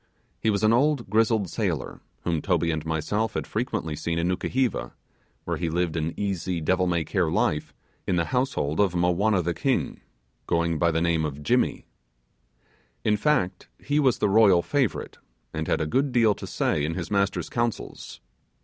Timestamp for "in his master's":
16.83-17.47